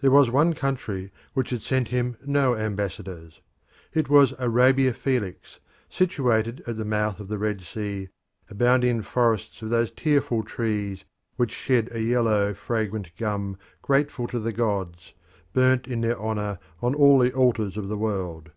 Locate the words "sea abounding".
7.60-8.98